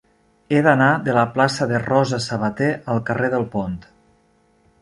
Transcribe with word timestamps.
He 0.55 0.61
d'anar 0.67 0.87
de 1.07 1.15
la 1.17 1.25
plaça 1.35 1.69
de 1.73 1.81
Rosa 1.85 2.21
Sabater 2.29 2.73
al 2.95 3.05
carrer 3.11 3.33
del 3.37 3.49
Pont. 3.57 3.81